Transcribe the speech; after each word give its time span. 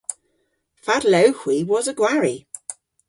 Fatel 0.85 1.17
ewgh 1.21 1.39
hwi 1.41 1.57
wosa 1.67 1.93
gwari? 1.97 2.35